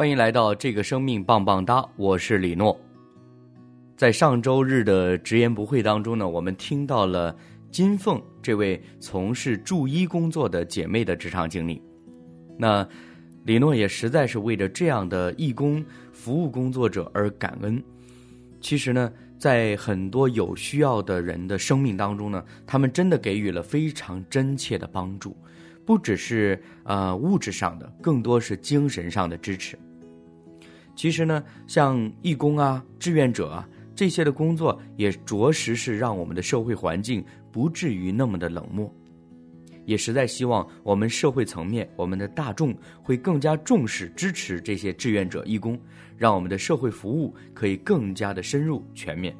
[0.00, 2.74] 欢迎来到这个生命棒棒哒，我是李诺。
[3.98, 7.36] 在上周日的直言不讳当中呢，我们听到了
[7.70, 11.82] 金凤这位从事助医工作的姐妹的职场经历。
[12.56, 12.88] 那
[13.44, 17.78] 李诺也实在是为着这样的义工服务工作者而感恩。
[18.58, 25.36] 其实呢，在很多有需要的人的生命当中呢，他们真的给予了非常真切的帮助，
[25.84, 29.78] 不只是呃物质上的，更多是精神上的支持。
[31.00, 38.94] 其实呢，像义工啊、志愿者啊这些的工作，也着实是让我们的社会环境不至于那么的冷漠。
[39.86, 45.80] 也实在希望我们社会层面，我们的大众会更加重视、支持这些志愿者、义工，
[46.18, 49.34] 让我们的社会服务可以更加的深入、全面。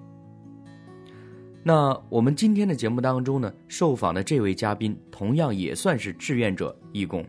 [1.63, 7.23] 那我们今天的节目当中呢，受访的这位嘉宾同样也算是志愿者、义工，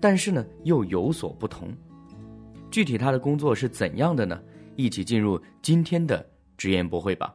[0.00, 1.70] 但是呢又有所不同。
[2.74, 4.36] 具体他的工作是怎样的呢？
[4.74, 6.26] 一起进入今天的
[6.58, 7.32] 直言不讳吧。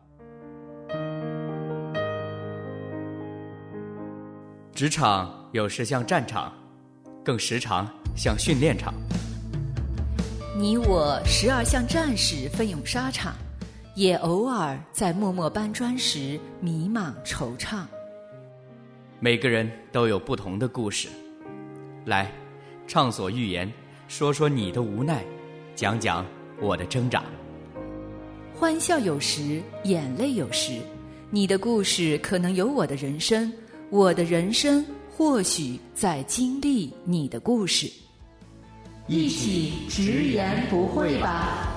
[4.73, 6.51] 职场有时像战场，
[7.23, 8.93] 更时常像训练场。
[10.57, 13.33] 你我时而像战士奋勇沙场，
[13.95, 17.85] 也偶尔在默默搬砖时迷茫惆怅。
[19.21, 21.07] 每个人都有不同的故事，
[22.07, 22.29] 来，
[22.85, 23.71] 畅所欲言。
[24.09, 25.23] 说说你的无奈，
[25.75, 26.25] 讲讲
[26.59, 27.23] 我的挣扎。
[28.55, 30.73] 欢笑有时，眼泪有时。
[31.29, 33.53] 你的故事可能有我的人生，
[33.91, 34.83] 我的人生
[35.15, 37.87] 或许在经历你的故事。
[39.05, 41.75] 一起直言不讳吧。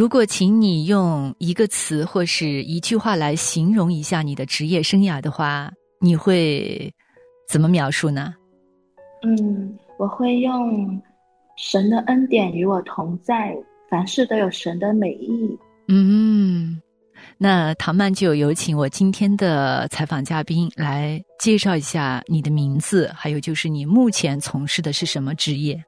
[0.00, 6.90] 如果请你用一个词或是一句话来形容一下你的职业生涯的话，你会
[7.46, 8.32] 怎么描述呢？
[9.22, 10.98] 嗯，我会用
[11.58, 13.54] 神的恩典与我同在，
[13.90, 15.54] 凡事都有神的美意。
[15.88, 16.80] 嗯，
[17.36, 25.78] 那唐曼就有请我今天的采访嘉宾来介绍一下你的名字，还有就是你目前从事的是什么职业。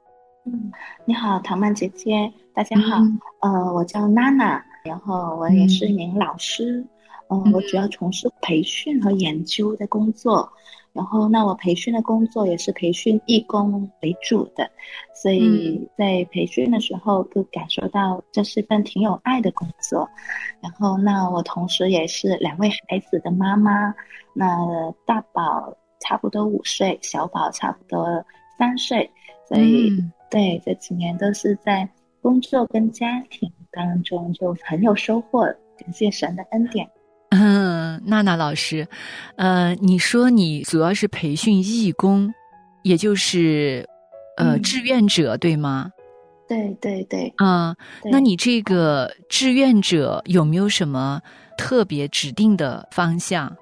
[0.45, 0.73] 嗯，
[1.05, 2.97] 你好，唐曼姐姐，大家好。
[3.43, 6.85] 呃，我叫娜娜，然后我也是一名老师。
[7.29, 10.53] 嗯，我主要从事培训和研究的工作。
[10.93, 14.69] 然后，那我培训的工作也是培训义工为主的，
[15.15, 20.11] 所以在培训的时候就感受到这是份挺有爱的工作。
[20.61, 23.95] 然后，那我同时也是两位孩子的妈妈。
[24.35, 28.05] 那大宝差不多五岁，小宝差不多
[28.59, 29.09] 三岁，
[29.47, 29.89] 所以。
[30.33, 31.87] 对，这几年都是在
[32.23, 35.45] 工作跟家庭当中就很有收获，
[35.79, 36.89] 感谢神的恩典。
[37.29, 38.89] 嗯，娜娜老师，
[39.37, 42.33] 呃，你说你主要是培训义工，
[42.83, 43.87] 也就是
[44.39, 45.91] 呃志愿者，对吗？
[46.49, 47.33] 对对对。
[47.37, 51.21] 啊，那你这个志愿者有没有什么
[51.59, 53.55] 特别指定的方向，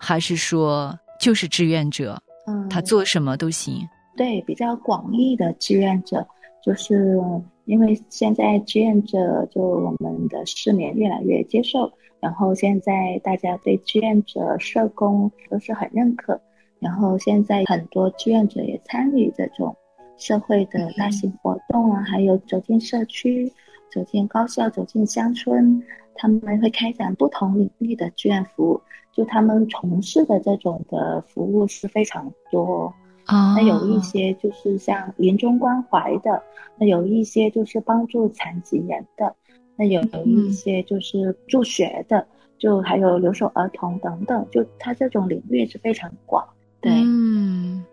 [0.00, 2.18] 还是说就是志愿者？
[2.46, 3.86] 嗯，他做什么都行。
[4.16, 6.26] 对，比较广义的志愿者，
[6.62, 7.20] 就是
[7.64, 16.40] 因为现在志愿者就我们的市民越来越接受，然后现在大家对志愿者、社工都是很认可，
[16.78, 19.74] 然后现在很多志愿者也参与这种
[20.16, 23.52] 社会的大型活动啊，还有走进社区、
[23.92, 25.82] 走进高校、走进乡村，
[26.14, 28.80] 他们会开展不同领域的志愿服务，
[29.12, 32.94] 就他们从事的这种的服务是非常多。
[33.26, 36.42] 啊，那有一些就是像临终关怀的，
[36.78, 39.34] 那有一些就是帮助残疾人的，
[39.76, 42.26] 那有有一些就是助学的，
[42.58, 46.44] 就还有留守儿童等等，就他这种领域是非常广。
[46.80, 47.84] 对，嗯，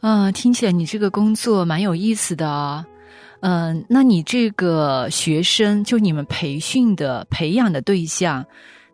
[0.00, 2.86] 啊，听起来你这个工作蛮有意思的啊。
[3.40, 8.44] 嗯，那你这个学生，就你们培训的、培养的对象，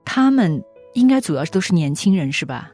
[0.04, 0.62] 他们
[0.94, 2.72] 应该主要是都是年轻人，是吧？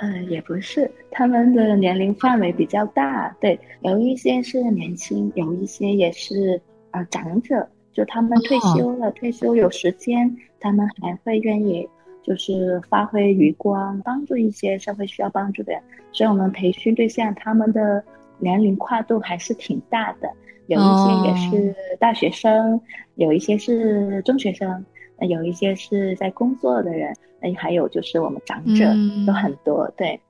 [0.00, 6.60] 嗯，也不是，他们的年龄范围比较大，对，有一些是年轻，有一些也是
[6.92, 11.88] 呃长者，就他们退休了，退休有时间，他们还会愿意
[12.22, 15.82] 就是发挥余光，帮助一些社会需要帮助的人。
[16.12, 18.02] 所以我们培训对象他们的
[18.38, 20.30] 年龄跨度还是挺大的，
[20.68, 22.80] 有一些也是大学生，
[23.16, 24.84] 有一些是中学生，
[25.20, 28.84] 那有一些是在工作的人，那还有就是我们长者
[29.26, 29.90] 有很多。
[29.96, 30.20] 对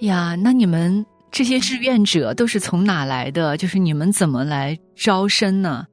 [0.00, 3.56] 呀，那你们这些志愿者都是从哪来的？
[3.56, 5.86] 就是你们怎么来招生呢？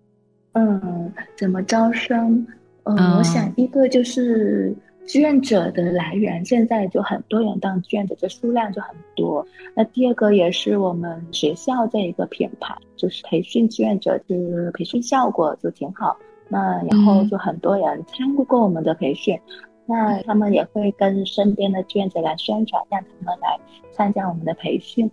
[0.54, 2.46] 嗯，怎么招生？
[2.84, 4.76] 嗯，我想一个就是
[5.08, 9.46] 志愿者的来源，现在就很多人当志愿者，这数量就很多。
[9.74, 16.16] 那第二个也是我们学校这一个品牌，就是培训志愿者，就是培训效果就挺好。
[16.56, 19.38] 那然后就很多人参与过我们的培训，
[19.86, 23.60] 那他们也会跟身边的志愿者来宣传，让他们来
[23.92, 25.12] 参加我们的培训。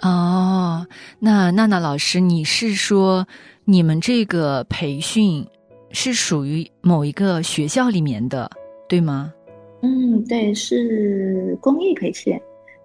[0.00, 0.86] 哦，
[1.18, 3.26] 那娜娜老师，你是说
[3.64, 5.44] 你们这个培训？
[5.96, 8.50] 是属于某一个学校里面的，
[8.88, 9.32] 对吗？
[9.80, 12.36] 嗯，对，是公益培训。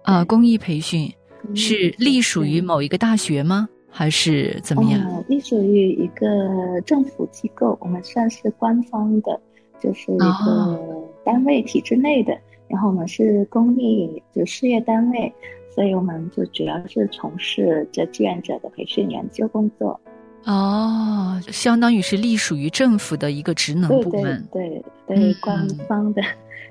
[0.04, 1.12] 啊，公益培训
[1.52, 3.68] 是隶属于某一个大学吗？
[3.90, 5.24] 还是怎么样？
[5.28, 9.38] 隶属于一个政府机构，我们算是官方的，
[9.80, 10.80] 就是一个
[11.24, 12.36] 单位体制内的。
[12.68, 15.32] 然后我们是公益就事业单位，
[15.74, 20.00] 所以我们就主要是从事这志愿者的培训研究工作。
[20.44, 26.22] 哦，相当于是隶属于政府的一个职能部门，对对，官方的，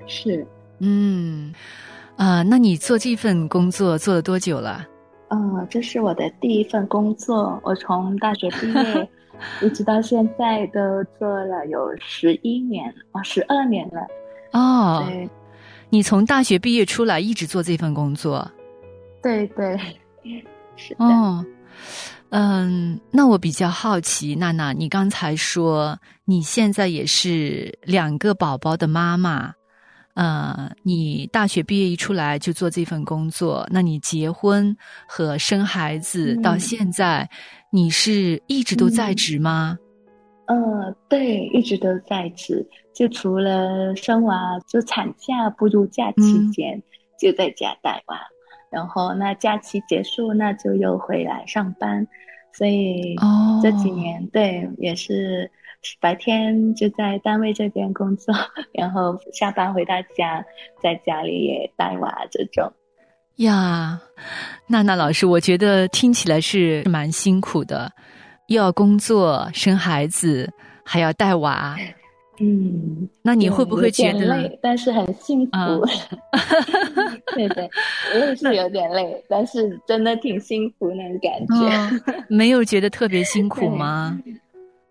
[0.06, 0.44] 是，
[0.78, 1.52] 嗯，
[2.16, 4.88] 啊，那你做这份工作做了多久了？
[5.30, 9.08] 嗯，这是我的第一份工作，我从大学毕业
[9.62, 10.80] 一直到现在都
[11.18, 14.06] 做了有十一年，哦，十二年了。
[14.52, 15.28] 哦，对，
[15.88, 18.50] 你从大学毕业出来一直做这份工作？
[19.22, 19.78] 对对，
[20.76, 21.04] 是的。
[22.30, 29.52] 嗯，那我比较好奇，娜娜，你刚才说你现在也是两个宝宝的妈妈，
[30.14, 34.76] 呃，你大学毕业一出来就做这份工作，那你结婚
[35.06, 37.28] 和生孩子到现在，
[37.70, 39.78] 你是一直都在职吗？
[40.46, 46.82] 嗯，对，一直都在职，就除了生娃就产假哺乳假期间
[47.18, 48.18] 就在家带娃。
[48.68, 52.06] 然后那假期结束，那就又回来上班，
[52.52, 53.16] 所以
[53.62, 55.50] 这几年对也是
[56.00, 58.34] 白天就在单位这边工作，
[58.72, 60.44] 然后下班回到家，
[60.82, 62.72] 在家里也带娃这种。
[63.36, 64.00] 呀，
[64.66, 67.90] 娜娜老师，我觉得听起来是蛮辛苦的，
[68.48, 70.52] 又要工作、生孩子，
[70.84, 71.76] 还要带娃。
[72.42, 74.58] 嗯，那你会不会觉得累？
[74.62, 75.50] 但是很幸福。
[77.36, 77.68] 对对，
[78.14, 82.24] 我也是有点累，但是真的挺幸福那种感觉。
[82.28, 84.18] 没有觉得特别辛苦吗？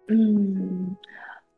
[0.09, 0.95] 嗯，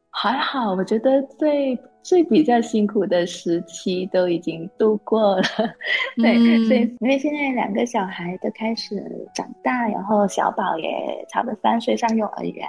[0.09, 5.43] 还好，我觉得最最比较辛苦的时期都已经度过了。
[6.17, 6.35] 对，
[6.67, 9.01] 所以因为现在两个小孩都开始
[9.33, 12.67] 长大，然后小宝也差不多三岁上幼儿园。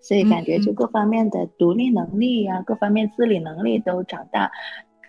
[0.00, 4.50] 所以感觉就各方面的独立能力啊，各方面自理能力都长大。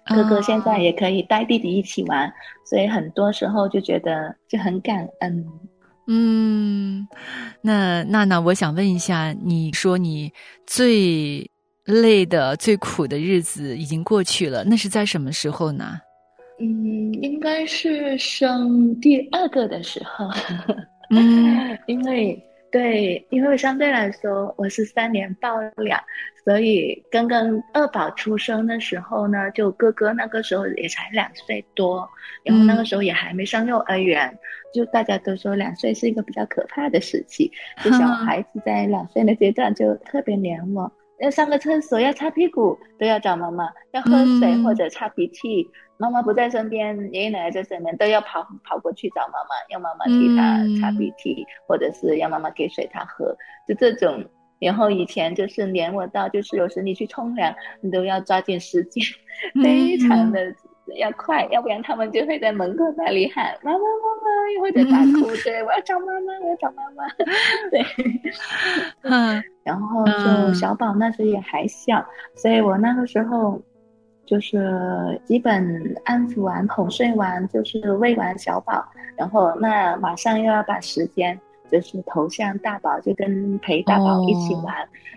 [0.05, 2.31] 哥哥现在也可以带弟弟一起玩，
[2.65, 5.45] 所以很多时候就觉得就很感恩。
[6.07, 7.07] 嗯，
[7.61, 10.31] 那娜娜，我想问一下，你说你
[10.65, 11.49] 最
[11.85, 15.99] 累的、最苦的日子已经过去了，那是在什么时候呢？
[16.59, 20.29] 嗯，应该是生第二个的时候。
[21.09, 22.41] 嗯， 因为。
[22.71, 26.01] 对，因为相对来说我是三年抱两，
[26.45, 32.09] 所以刚刚二宝出生的时候呢，就哥哥那个时候也才两岁多，
[32.45, 34.33] 然后那个时候也还没上幼儿园，
[34.73, 37.51] 就大家都说两岁是一个比较可怕的时期，
[37.83, 40.89] 就小 孩子在两岁的阶段就特别黏我。
[41.19, 45.69] 要上个厕所，要擦屁股，都要找妈妈；要喝水或者擦鼻涕，
[46.01, 54.25] 妈妈不在身边，爷爷奶奶在身边，都要跑跑过去找妈妈，要妈妈替他擦鼻涕，或者是要妈妈给水他喝，就这种。
[54.59, 59.03] 然后以前就是连我到，就是有时你去冲凉，你都要抓紧时间，
[59.63, 60.53] 非常的。
[60.97, 63.85] 要快，要不然他们就会在门口那里喊妈妈妈
[64.19, 64.97] 妈，或者大。
[65.13, 67.07] 哭，对，我要找妈妈，我要找妈妈，
[67.71, 67.85] 对，
[69.03, 72.05] 嗯， 然后就小宝那时也还小，
[72.35, 73.61] 所以我那个时候
[74.31, 78.81] 就是基本安抚完、哄睡完，就是喂完小宝，
[79.17, 81.37] 然后那马上又要把时间
[81.71, 84.75] 就是头像大宝，就跟陪大宝一起玩，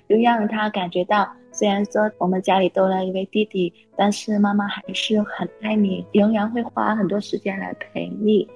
[0.09, 8.49] 就让他感觉到，虽然说我们家里多了一位弟弟，但是妈妈还是很爱你，仍然会花很多时间来陪你。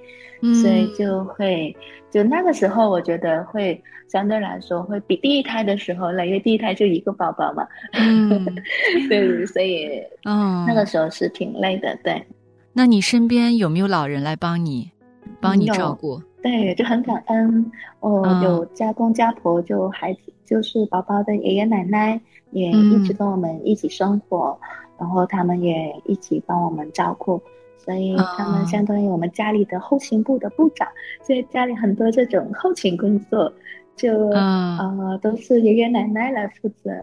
[0.62, 1.76] 所以就会，
[2.12, 7.66] 就那个时候，我觉得会相对来说会比第一胎的时候累，因为第一胎就一个宝宝嘛。
[7.94, 8.46] 嗯，
[9.10, 11.98] 对，所以，嗯，那个时候是挺累的。
[12.04, 12.24] 对，
[12.72, 14.92] 那你身边有没有老人来帮你，
[15.40, 16.22] 帮你照顾？
[16.42, 17.70] 对，就很感恩。
[18.00, 24.58] 哦，有家公家婆，就孩子就是宝宝的爷爷奶奶，也一直跟我们一起生活，
[24.98, 27.42] 然后他们也一起帮我们照顾。
[27.76, 30.86] 所以他们相当于我们家里的后勤部的部长，
[31.22, 33.50] 所以家里很多这种后勤工作，
[33.96, 37.02] 就呃都是爷爷奶奶来负责，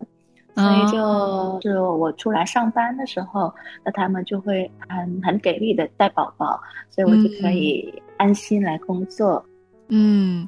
[0.53, 3.51] 所以就是我出来上班的时候，
[3.83, 6.61] 那他们就会很很给力的带宝宝，
[6.91, 9.43] 所以我就可以安心来工作。
[9.89, 10.47] 嗯，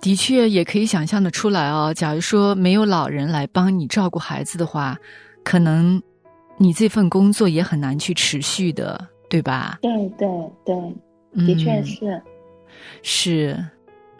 [0.00, 1.92] 的确也可以想象的出来哦。
[1.94, 4.96] 假如说没有老人来帮你照顾孩子的话，
[5.42, 6.02] 可能
[6.56, 9.08] 你这份工作也很难去持续的。
[9.26, 9.78] 对吧？
[9.82, 10.28] 对对
[10.64, 10.74] 对，
[11.44, 12.22] 的确是，
[13.02, 13.66] 是，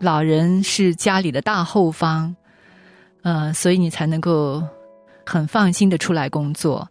[0.01, 2.35] 老人是家里的大后方，
[3.23, 4.61] 呃，所以你才能够
[5.25, 6.89] 很放心的出来工作。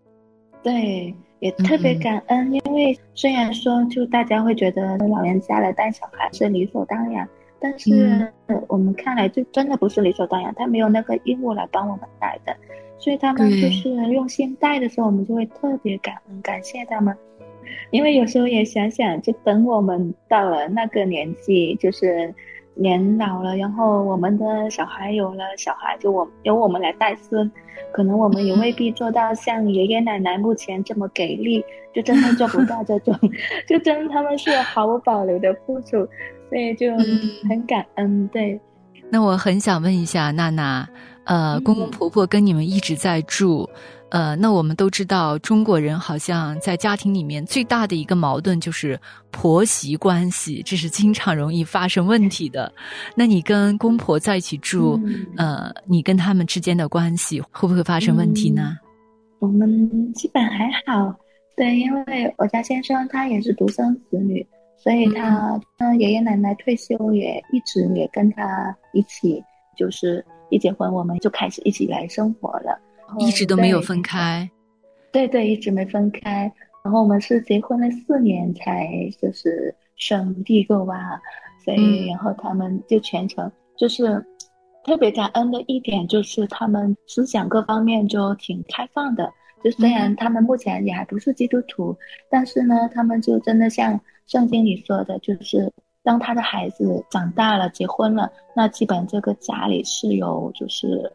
[0.63, 7.27] 对，也特别感恩，因为虽然说就大家会觉得老人家来带小孩是理所当然，
[7.59, 8.31] 但是
[8.69, 12.55] 我们看来就真的不是理所当然，他没有那个义务来帮我们带的，
[12.97, 17.13] 所以他们就是用心带的时候，我们就会特别感恩，感谢他们。
[17.91, 22.33] 因为有时候也想想，就等我们到了那个年纪，就是
[22.75, 27.49] 年老了，然后我们的小孩有了小孩，就我由我们来带孙，
[27.91, 31.63] 可能我们也未必做到像爷爷奶奶目前这么给力，
[31.93, 33.17] 就真的做不到这种，
[33.67, 36.07] 就真他们是毫无保留的付出，
[36.49, 36.91] 所以就
[37.47, 38.27] 很感恩。
[38.29, 38.59] 对，
[39.09, 40.87] 那我很想问一下娜娜，
[41.25, 43.69] 呃，公公婆婆跟你们一直在住。
[44.13, 48.99] 呃，那我们都知道，中国人好像在家庭里面最大的一个矛盾就是
[49.31, 52.71] 婆媳关系，这是经常容易发生问题的。
[53.15, 55.01] 那你跟公婆在一起住，
[55.35, 58.77] 呃，你跟他们之间的关系会不会发生问题呢？
[59.39, 61.15] 我们基本还好，
[61.57, 64.45] 对，因为我家先生他也是独生子女，
[64.77, 69.43] 所以他他爷爷奶奶退休也一直也跟他一起，
[69.75, 72.79] 就是一结婚我们就开始一起来生活了。
[73.19, 74.49] 一直都没有分开，
[75.11, 76.51] 对对，一直没分开。
[76.83, 78.89] 然后我们是结婚了四年才
[79.21, 81.21] 就是生第一个娃，
[81.63, 84.21] 所以然后他们就全程就是
[84.83, 89.31] 特别感恩的一点就是他们思想各方面就挺开放的。
[89.63, 91.95] 就虽然他们目前也还不是基督徒，
[92.29, 95.71] 但是呢，他们就真的像圣经里说的，就是
[96.03, 101.09] 当他的孩子长大了结婚了，那基本这个家里是有就是。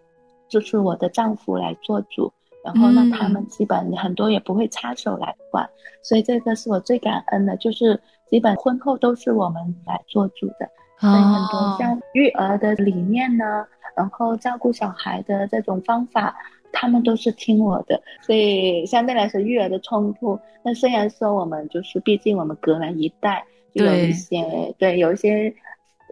[0.49, 2.33] 就是我的丈夫来做主，
[2.65, 5.69] 然后呢他们基本很多也不会插手来管，
[6.03, 8.01] 所以这个是我最感恩的，就是
[8.31, 16.35] 基本婚后都是我们来做主的，所以很多像育儿的理念呢，然后照顾小孩的这种方法，
[16.73, 25.55] 他们都是听我的，所以相对来说育儿的冲突，那虽然说我们就是毕竟我们隔了一代，就有一些对有一些。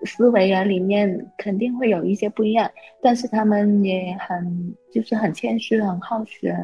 [0.04, 2.70] 思维啊，里面肯定会有一些不一样，
[3.02, 6.54] 但是他们也很就是很谦虚，很好学，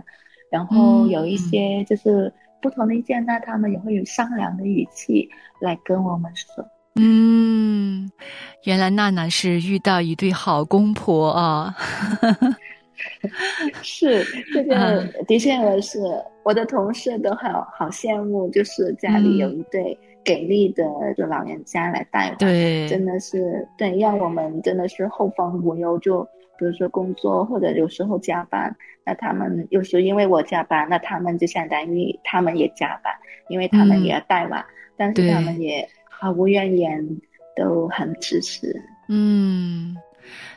[0.51, 5.29] 然后有一些就是不同的意见，那他们也会有商量的语气
[5.61, 6.65] 来跟我们说。
[6.97, 8.11] 嗯，
[8.65, 11.75] 原来娜娜是遇到一对好公婆啊。
[13.83, 15.99] 是这个， 的确我是
[16.45, 19.99] 我的同事都好好羡慕，就是家里有一对。
[20.25, 20.85] 给力的
[21.17, 25.99] 就老人家来带，对，真的是对，让我们真的是后方无忧。
[25.99, 26.23] 就
[26.59, 28.75] 比如说工作或者有时候加班，
[29.05, 33.13] 那他们有时因为我加班，那他们就相当于他们也加班，
[33.49, 34.65] 因为他们也要带娃，
[34.97, 37.07] 但是他们也毫无怨言，
[37.57, 38.81] 都很支持。
[39.09, 39.97] 嗯。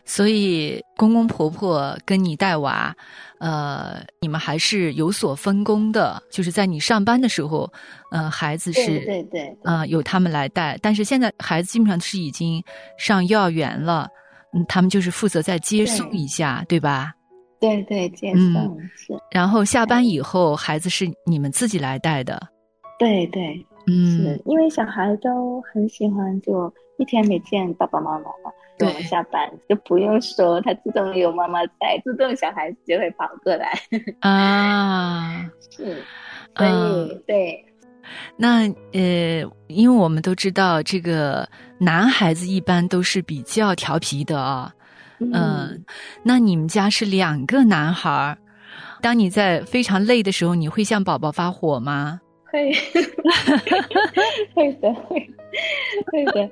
[0.03, 2.95] 所以公公婆婆跟你带娃，
[3.39, 6.21] 呃，你们还是有所分工的。
[6.31, 7.71] 就是在你上班的时候，
[8.11, 10.77] 呃，孩子是对对，啊，由他们来带。
[10.81, 12.63] 但是现在孩子基本上是已经
[12.97, 14.07] 上幼儿园了，
[14.53, 17.13] 嗯，他们就是负责再接送一下，对吧？
[17.59, 19.13] 对对，接送是。
[19.31, 22.39] 然后下班以后，孩子是你们自己来带的。
[22.99, 28.25] 对对，嗯，是因为小孩都很喜欢，就一天没见爸爸妈妈
[28.77, 28.87] 等。
[28.89, 33.71] 我们下班就不用说，他自动有妈妈在，自动小孩子就会跑过来
[34.19, 35.45] 啊。
[35.71, 36.03] 是，
[36.55, 37.65] 所以对，
[38.37, 41.47] 那呃，因为我们都知道，这个
[41.79, 44.71] 男孩子一般都是比较调皮的啊。
[45.19, 45.83] 嗯，
[46.23, 48.37] 那你们家是两个男孩儿，
[49.01, 52.19] 当你在非常累的时候，你会向宝宝发火吗？
[52.51, 52.71] 会，
[54.53, 55.29] 会的，会，
[56.11, 56.49] 会的，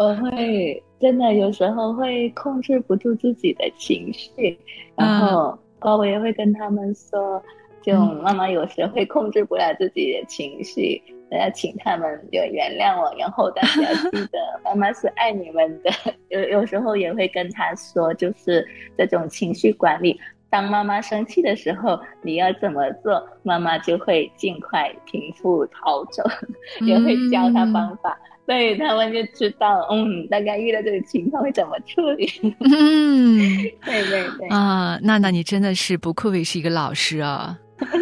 [0.00, 4.58] 我会真的有时候会控制不住自己的情绪，
[4.96, 5.58] 然后
[5.98, 7.42] 我也会跟他们说。
[7.82, 15.90] 就妈妈有时会控制不了自己的情绪，要请他们就原谅我，然后大家记得 妈妈是爱你们的。
[16.28, 18.62] 有有时候也会跟他说，就是
[18.98, 26.22] 这种情绪管理，当妈妈生气的时候，你要怎么做，妈妈就会尽快平复逃走，
[26.84, 32.26] 也会教他方法，所以他们就知道，嗯，大概遇到这个情况会怎么处理。
[32.42, 33.38] 嗯，
[33.84, 37.58] 对对对啊，娜娜，你真的是不愧为是一个老师啊。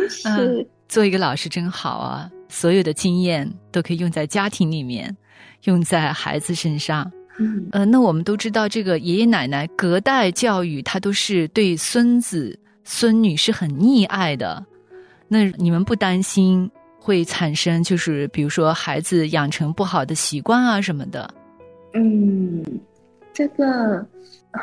[0.08, 2.30] 是，做一个老师真好啊！
[2.48, 5.14] 所有的经验都可以用在家庭里面，
[5.64, 7.10] 用在孩子身上。
[7.38, 14.64] 嗯，呃，那我们都知道，这个爷爷奶奶隔代教育，他都是对孙子孙女是很溺爱的。
[15.28, 16.68] 那你们不担心
[17.08, 21.32] 会产生，就是比如说孩子养成不好的习惯啊什么的？
[21.94, 22.62] 嗯，
[23.32, 24.06] 这个。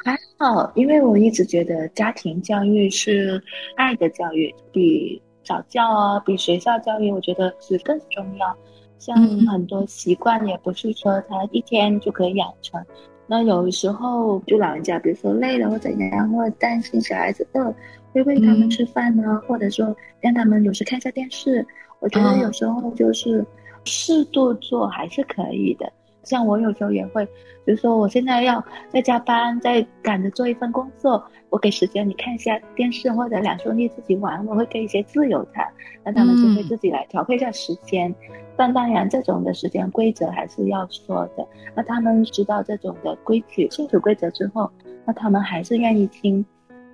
[0.03, 3.41] 还好，因为我一直觉得家庭教育是
[3.75, 8.57] 爱的教育，比早教啊，比学校教育，我觉得是更重要。
[8.99, 12.83] 像很多习惯，也不是说他一天就可以养成。
[13.27, 17.73] 那有时候就老人家，比如说累了或怎样，或者担心小孩子饿，
[18.11, 21.65] 会喂他们吃饭呢，或者说让他们有时看一下电视。
[22.05, 23.43] 我觉得有时候就是
[23.83, 25.91] 适度做还是可以的。
[26.21, 27.25] 像我有时候也会，
[27.65, 35.67] 比如说我现在要在加班，在赶着做一份工作，我给时间你看一下电视或者两兄弟自己玩，我会给一些自由他，
[36.03, 38.13] 让他们就会自己来调配一下时间。
[38.55, 41.47] 但当然，这种的时间规则还是要说的。
[41.75, 44.69] 那他们知道这种的规矩、清楚规则之后，
[45.05, 46.45] 那他们还是愿意听。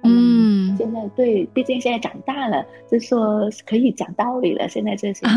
[0.04, 4.68] 嗯，现在对，毕竟现在长大了，就说可以讲道理了。
[4.70, 5.26] 现在这些。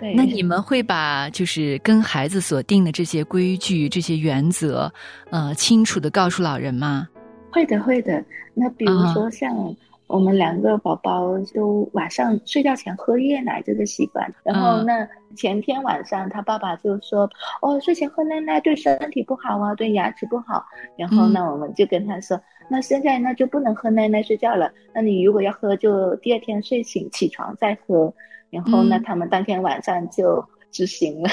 [0.00, 4.90] 对那你们会把就是跟孩子所定的这些规矩、这些原则，
[5.30, 7.06] 呃，清楚的告诉老人吗？
[7.52, 8.24] 会的，会的。
[8.54, 9.74] 那比如说像
[10.06, 17.28] 我们两个宝宝都晚上睡觉前喝夜奶这个习惯，然后那前天晚上他爸爸就说
[17.60, 20.64] ：“哦，睡前喝奶奶对身体不好啊，对牙齿不好。”
[20.96, 24.70] 然后那我们就跟他说：“那现在那就不能喝奶奶睡觉了。
[24.94, 28.12] 那你如果要喝，就第二天睡醒起床再喝。”
[28.50, 31.28] 然后呢，他们当天晚上就执行了。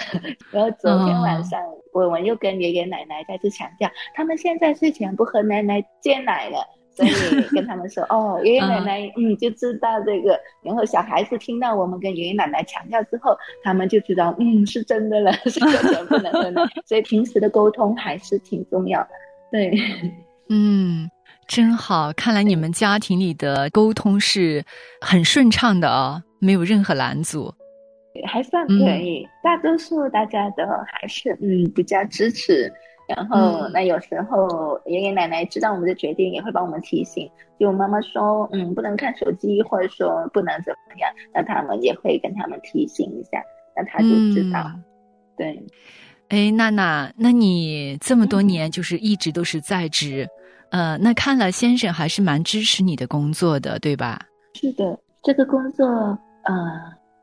[0.51, 1.61] 然后昨天晚上，
[1.93, 6.57] 我们又跟爷爷奶奶再次强调，他们现在睡前不喝奶奶戒奶了，
[6.93, 7.09] 所以
[7.53, 10.37] 跟他们说，哦，爷爷奶奶，嗯，就知道这个。
[10.61, 16.61] 然后小孩子听到我们跟爷爷奶奶强调之后，他们就知道，嗯，是真的了，睡前不能喝奶。
[16.85, 19.09] 所以平时的沟通还是挺重要的。
[19.51, 19.73] 对，
[20.49, 21.09] 嗯，
[21.47, 24.63] 真好，看来你们家庭里的沟通是
[25.01, 26.21] 很顺畅的啊。
[26.39, 27.51] 没有任何拦阻，
[28.27, 29.27] 还算可以。
[29.43, 32.71] 大多数大家都还是嗯比较支持。
[33.07, 37.27] 然后那有时候爷爷奶奶知道我们的决定，也会帮我们提醒。
[37.59, 43.41] 就妈妈说嗯不能看手机，或者说不能怎么样，那他们也会跟他们提醒一下，
[43.75, 44.71] 那他就知道。
[45.37, 45.63] 对，
[46.29, 50.27] 哎，娜娜，那你这么多年就是一直都是在职，
[50.69, 54.19] 呃，那看了先生还是蛮支持你的工作的，对吧？
[54.53, 55.85] 是的，这个工作。
[56.43, 56.53] 呃，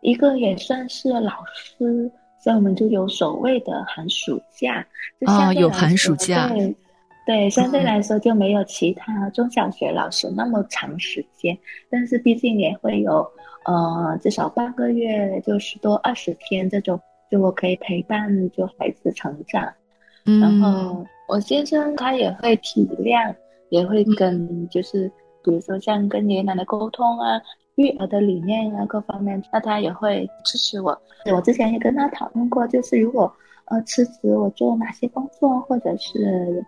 [0.00, 2.10] 一个也算是老师，
[2.42, 4.84] 所以我们就有所谓的寒暑假。
[5.26, 6.48] 哦，有寒暑假。
[6.48, 6.76] 对，
[7.24, 11.56] 对，相对来说就没有其他中小学老师那么长时间，
[11.88, 13.24] 但是毕竟也会有
[13.64, 17.00] 呃至少半个月，就十多二十天这种，
[17.30, 19.72] 就我可以陪伴就孩子成长。
[20.24, 20.40] 嗯。
[20.40, 23.34] 然后我先生他也会体谅，
[23.70, 25.08] 也会跟就是
[25.44, 27.40] 比如说像跟爷爷奶奶沟通啊。
[27.76, 30.96] 育儿的理念啊，各方面，那他也会支持我。
[31.34, 33.32] 我之前也跟他讨论过，就是如果
[33.64, 36.62] 呃辞职，我做哪些工作，或者是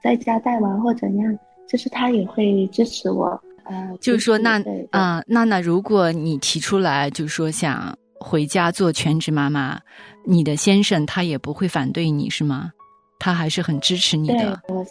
[0.00, 1.36] 在家带娃或怎样，
[1.68, 3.38] 就是他也会支持我。
[3.64, 9.80] 呃，就是说，那啊，娜娜，如果你提出来，就是说想回家做全职妈妈，
[10.24, 12.70] 你的先生他也不会反对你是吗？
[13.18, 14.60] 他还是很支持你的。
[14.68, 14.84] 我，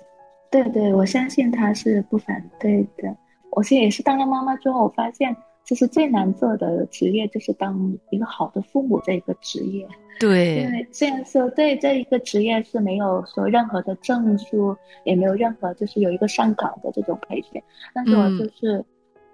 [0.51, 3.15] 对对，我相信他是不反对的。
[3.51, 9.88] 我现在也是当了妈妈之后，我发现就是最难做的职业就是当一个好的父母这一个职业。
[10.19, 17.61] 对，因为虽然说对这一个职业是没有说任何的证书，也没有任何就是有一个上岗的这种培训，
[17.93, 18.83] 但是我就是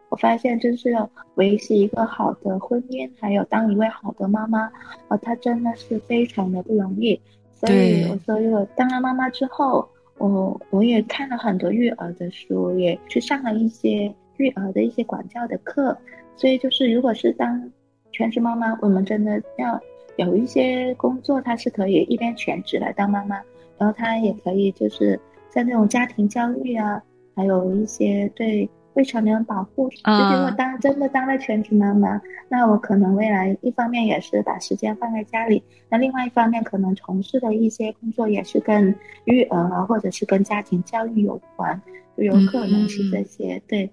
[0.09, 0.95] 我发现就是
[1.35, 4.71] 维系一个好的婚姻，还有当一位好的妈妈，
[5.09, 7.19] 呃，她真的是非常的不容易。
[7.61, 15.97] 所以，我说，如果当了妈妈之后，我我也看了很多育儿的书，也去上了一些育儿的一些管教的课。
[16.35, 17.71] 所以，就是如果是当
[18.11, 19.79] 全职妈妈，我们真的要
[20.17, 23.39] 有一些工作，她是可以一边全职来当妈妈，
[23.77, 25.19] 然后她也可以就是
[25.49, 27.01] 在那种家庭教育啊，
[27.35, 28.69] 还有一些对。
[28.93, 38.93] 未成年人保护，就是我当真的当了全职妈妈，那我可能未来一方面也是把时间放在家里，那另外一方面可能从事的一些工作也是跟
[39.25, 41.81] 育儿啊，或者是跟家庭教育有关，
[42.17, 43.61] 就有可能是这些。
[43.67, 43.89] 对，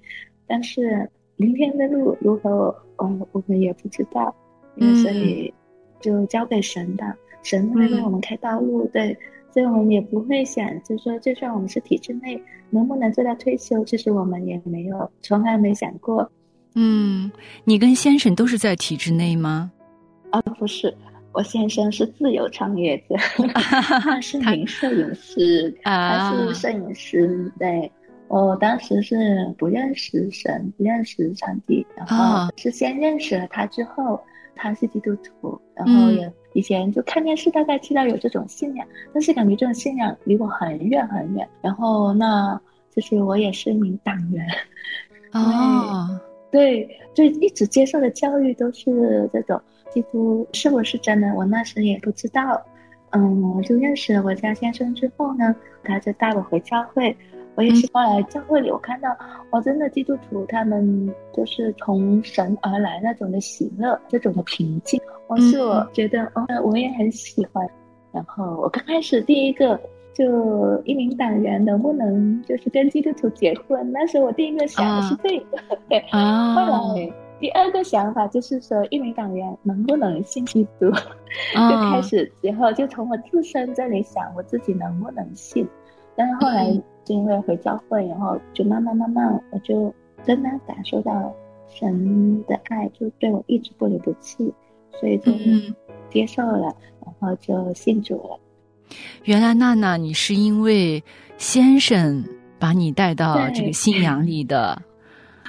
[0.46, 4.34] 但是明天的路如何，呃，我们也不知道，
[5.02, 5.54] 所以
[6.00, 8.84] 就交给神吧，神会为我们开道路。
[8.92, 9.16] 对。
[9.58, 12.40] 所以我们也不会想，就说就算我们是体制内，
[12.70, 16.30] 能不能做到退休，其实我们也没有，从来没想过。
[16.76, 17.28] 嗯，
[17.64, 19.72] 你跟先生都是在体制内吗？
[20.30, 20.96] 啊，不是，
[21.32, 23.16] 我先生是自由创业者，
[23.52, 27.52] 他是名摄影师，他是摄影师。
[27.58, 27.90] 对，
[28.28, 29.16] 我当时是
[29.58, 34.20] 不认识神，不认识上帝，然后是先认识了他之后，
[34.58, 36.30] 他是基督徒，然后也。
[36.54, 41.46] 以前就看电视，大概知道有这种信仰，但是感觉这种信仰离我很远很远。
[41.60, 44.44] 然后，那就是我也是一名党员，
[45.32, 46.18] 哦，
[46.50, 51.32] 对，就一直接受的教育都是这种基督是不是真的？
[51.34, 52.60] 我那时也不知道。
[53.10, 57.16] 嗯，我就认识了我家先生之后呢，他就带我回教会。
[57.58, 59.08] 我也是后来教会里，我看到
[59.50, 67.68] 我真的基督徒，他们就是从神而来那种的喜乐，这种的平静，我是我觉得哦，我也很喜欢。
[68.12, 69.76] 然后我刚开始第一个
[70.14, 73.90] 就一名党员能不能就是跟基督徒结婚？
[73.90, 75.98] 那时候我第一个想的是这个，对。
[76.12, 76.54] 啊。
[76.54, 80.88] 后来第二个想法就是说一名党员能不能信基督？
[80.90, 85.68] 就开始之后就从我自身这里想，我自己能不能信？
[86.14, 86.80] 但是后来。
[87.08, 89.92] 是因为回教会，然后就慢慢慢慢，我就
[90.26, 91.34] 真的感受到
[91.66, 94.52] 神的爱，就对我一直不离不弃，
[95.00, 95.32] 所以就
[96.10, 98.38] 接受了，然后就信主了。
[99.24, 101.02] 原来娜娜，你是因为
[101.38, 102.22] 先生
[102.58, 104.82] 把你带到这个信仰里的。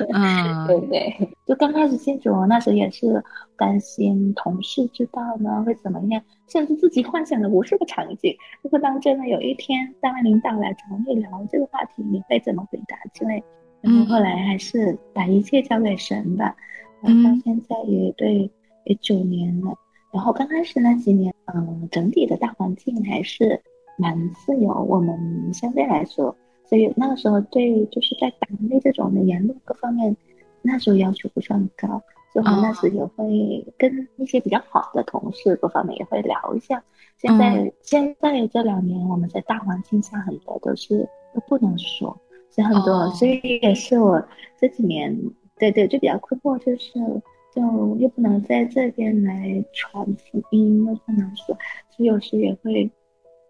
[0.14, 3.24] 嗯，对对，就刚开始信主，那时候也是
[3.58, 8.36] 担心同事知道呢会怎么样，甚至自己幻想了无数个场景。
[8.62, 13.44] 如果当真的有一天，单位领导来找你聊这个话题，你会怎么回答之类？
[13.82, 16.56] 然后后来还是把一切交给神吧。
[17.04, 18.52] 嗯，到现在也对，
[18.86, 19.74] 也九年了。
[20.12, 23.62] 然后刚开始那几年，嗯，整体的大环境还是
[23.98, 26.36] 蛮自由，我们相对来说。
[26.70, 30.16] 所以那个时候，对就是在党内这种的言论各方面，
[30.62, 31.88] 那时候要求不是很高，
[32.32, 36.84] 所以我们那时也会跟一些比较好的同事各方面也会聊一下。
[37.18, 42.16] 现在现在这两年，我们在大环境下很多都是都不能说，
[42.52, 44.24] 所以很多，所以也是我
[44.60, 45.20] 这几年
[45.58, 47.00] 对对就比较困惑，就是
[47.52, 51.58] 就又不能在这边来传福音，又不能说，
[51.90, 52.92] 所以有时也会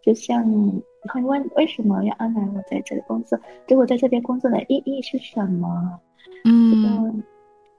[0.10, 0.82] 就像。
[1.08, 3.40] 会问为什么要安排我在这里工作？
[3.66, 5.98] 对我在这边工作的意义是什么？
[6.44, 7.24] 嗯，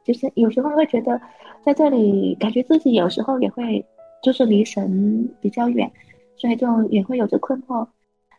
[0.02, 1.20] 就是有时候会觉得
[1.62, 3.84] 在这里感觉自己有时候也会
[4.22, 5.92] 就是离神比较远，
[6.34, 7.86] 所以就也会有着困惑。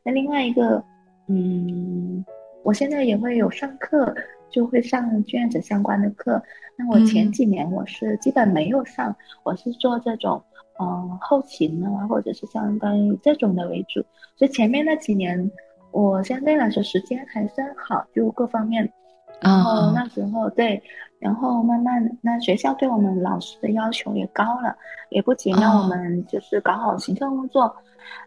[0.04, 0.84] 那另外一个，
[1.27, 2.25] 嗯，
[2.63, 4.15] 我现在也会有上课，
[4.49, 6.41] 就会上志愿者相关的课。
[6.75, 10.41] 那我前几年我是基本没有上，我是做这种。
[10.82, 14.04] 嗯，后勤啊，或者是相当于这种的为主，
[14.36, 15.52] 所以前面那几年，
[15.91, 18.91] 我相对来说时间还算好，就各方面。
[19.41, 20.82] 然后那时候对，
[21.20, 24.76] 然后慢慢那学校对我们老师的要求也高了，
[25.10, 27.76] 也不仅让我们就是搞好行政工作，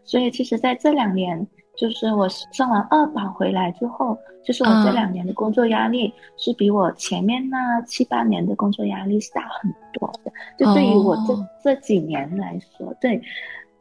[0.04, 1.46] 所以其实在这两年。
[1.76, 10.32] 就是我上完二保回来之后，就是我这两年的工作压力是比我前面那七八年的工作压力是大很多的。
[10.58, 11.34] 就对于我这
[11.74, 13.20] 这几年来说，对，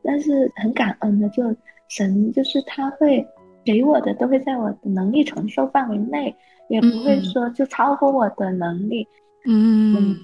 [0.04, 1.44] 但是很感恩的，就
[1.88, 3.26] 神就是他会
[3.64, 6.36] 给我的都会在我的能力承受范围内，
[6.70, 9.08] 也不会说就超乎我的能力。
[9.46, 10.16] 嗯。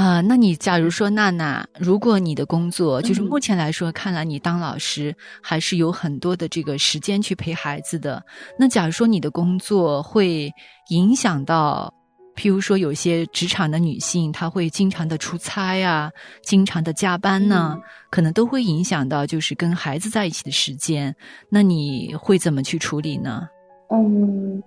[0.00, 8.24] 啊，那你假如说娜娜，如果你的工作就是目前来说，看来你当老师还是有很多的这个时间去陪孩子的。
[8.58, 10.50] 那假如说你的工作会
[10.88, 11.92] 影响到，
[12.34, 16.10] 譬如说有些职场的女性，她会经常的出差呀，
[16.40, 17.78] 经常的加班呢，
[18.10, 21.14] 可能都会影响到就是跟孩子在一起的时间。
[21.50, 23.46] 那你会怎么去处理呢？
[23.90, 24.62] 嗯，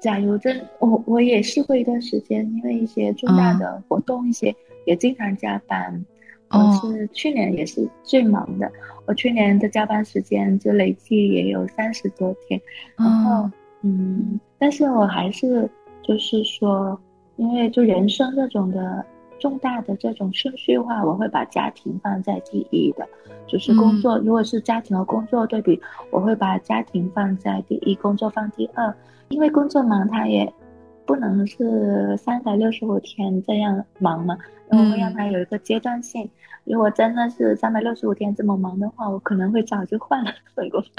[0.00, 4.52] 假如真，我我也试过一段时间，因为一些重大的活动，一些
[4.84, 6.04] 也经常加班。
[6.50, 8.70] 我是去年也是最忙的，
[9.06, 12.60] 我去年的加班时间就累计也有三十多天。
[12.96, 15.66] 然后，嗯，但是我还是
[16.02, 17.00] 就是说，
[17.36, 19.02] 因为就人生这种的
[19.40, 23.08] 重大的这种顺序化，我会把家庭放在第一的，
[23.46, 24.18] 就是工作。
[24.18, 28.94] 如果是家庭和工作对比，我会把家庭放在第一，工作放第二。
[29.30, 30.52] 因为工作忙，他也
[31.04, 34.36] 不能是三百六十五天这样忙嘛，
[34.68, 36.28] 我会让他有一个阶段性。
[36.64, 40.90] 如果真的是三百六十五天这么忙的话，我可能会早就换了份工作。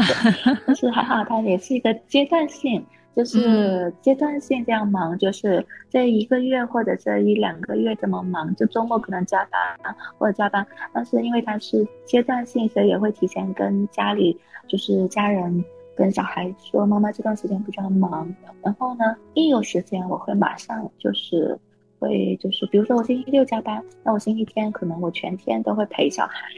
[0.68, 2.86] 但是还好，它也是一个阶段性，
[3.16, 10.68] 就是阶段性这样忙，就是这一个月或者这一两个月这么忙，就周末可能加班或者加班。
[10.92, 14.38] 但是因为它是阶段性，所以也会提前跟家里
[14.68, 15.63] 就是家人。
[15.95, 18.27] 跟小孩说，妈妈这段时间比较忙，
[18.63, 21.58] 然后呢，一有时间我会马上就是
[21.99, 26.49] 会就是，比如说我星期六加班，那我星期天可能我全天都会陪小孩，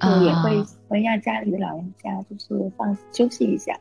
[0.00, 3.78] 就也会会让家里的老人家就是放休息一下，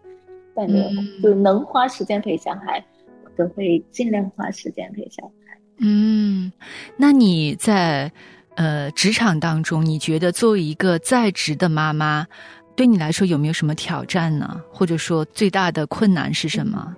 [0.53, 0.91] 反正
[1.23, 2.83] 就能花时间陪小孩，
[3.23, 5.57] 我都会尽量花时间陪小孩。
[5.79, 6.51] 嗯，
[6.97, 8.11] 那你在
[8.55, 12.27] 呃职场当中，你觉得作为一个在职的妈妈？
[12.77, 14.61] 对你来说有没有什么挑战呢？
[14.71, 16.95] 或者说最大的困难是什么？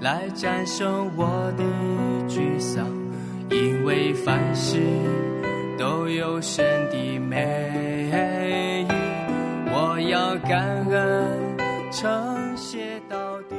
[0.00, 1.64] 来战胜我的
[2.28, 2.86] 沮丧，
[3.50, 4.80] 因为凡事
[5.76, 8.92] 都有神的美意，
[9.72, 13.56] 我要感恩，称谢到底。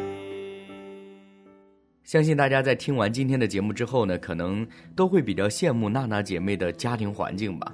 [2.06, 7.70] 相信大家在听完今天的节目之后呢，可能都会比较羡慕娜娜姐妹的家庭环境吧。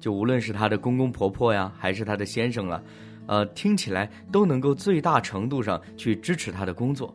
[0.00, 2.82] 就无论是她的公公婆婆呀，还是她的先生啊，
[3.26, 7.14] 呃，听起来都能够最大程度上去支持她的工作。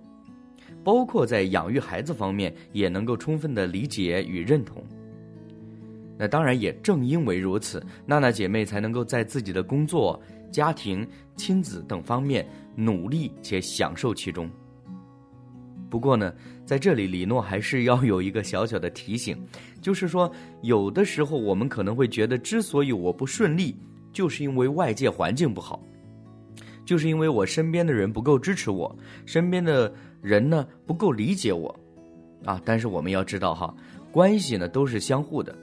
[0.87, 4.81] 包括在养育孩子方面，也能够充分的理解与认同。
[6.17, 10.17] 那当然，也正因为如此，娜娜姐妹才能够在自己的工作、
[10.49, 14.49] 家庭、亲子等方面努力且享受其中。
[15.89, 16.33] 不过呢，
[16.65, 19.37] 在这里，李诺还是要有一个小小的提醒，
[19.81, 23.75] 就是说，有的时候我们可能会觉得，之所以我不顺利，
[24.13, 25.83] 就是因为外界环境不好。
[26.85, 29.93] 就是因为我身边的人不够支持我，身边的
[30.27, 31.73] 人呢不够理解我，
[32.43, 32.61] 啊！
[32.65, 33.73] 但是我们要知道哈，
[34.11, 35.57] 关系呢都是相互的，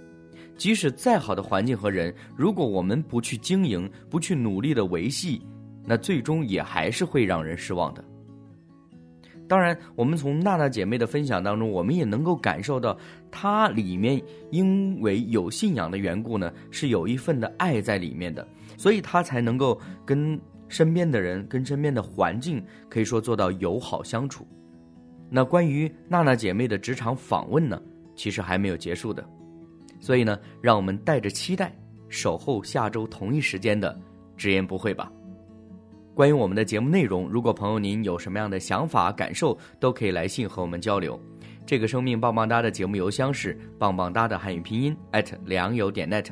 [0.57, 5.43] 即使再好的环境和人，如果我们不去经营，不去努力的维系，
[5.85, 8.03] 那最终也还是会让人失望的。
[9.47, 12.97] 当然，我们从娜娜姐妹的分享当中，我们也能够感受到，
[13.31, 14.19] 她里面
[14.51, 18.49] 因为有信仰的缘故呢，是有一份的爱在里面的，
[18.79, 20.41] 所以她才能够跟。
[20.69, 24.47] 身边的人跟身边的环境可以说做到友好相处。
[25.31, 27.81] 那关于娜娜姐妹的职场访问呢，
[28.15, 29.25] 其实还没有结束的，
[30.01, 31.75] 所以呢，让我们带着期待
[32.09, 33.99] 守候下周同一时间的
[34.37, 35.11] 直言不讳吧。
[36.15, 41.21] 关于我们的节目内容，如果朋友您有什么样的想法感受，都可以来信和我们交流。
[41.67, 46.27] 这个生命棒棒哒的节目邮箱是棒棒哒的汉语拼音艾特良友点 net，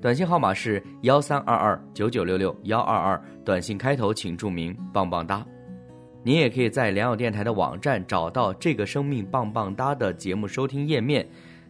[0.00, 5.46] 短信号码是幺三二二九九六六幺二二，短信开头请注明棒棒哒。
[6.24, 11.26] 您也可以在良友电台的网站找到这个生命棒棒哒的节目收听页面，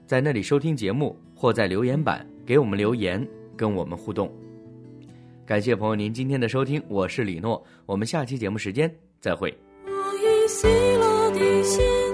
[0.07, 3.27] 在那里收听节目，或在留言板给我们留言，
[3.57, 4.33] 跟我们互动。
[5.45, 9.53] 感谢朋友您今天的收听，我是李诺，我们下期节目时间再会。
[9.87, 12.08] 我已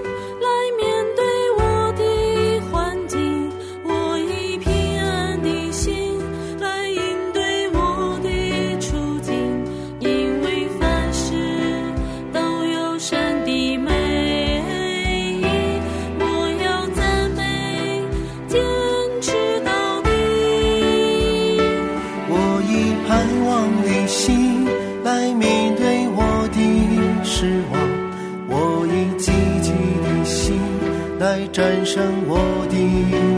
[31.51, 32.37] 战胜我
[32.69, 33.34] 的。